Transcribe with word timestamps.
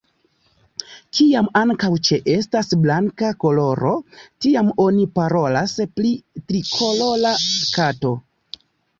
Kiam 1.15 1.47
ankaŭ 1.59 1.89
ĉeestas 2.07 2.71
blanka 2.85 3.27
koloro, 3.43 3.91
tiam 4.45 4.71
oni 4.85 5.05
parolas 5.19 5.75
pri 5.99 6.15
trikolora 6.53 7.35
kato. 7.77 8.15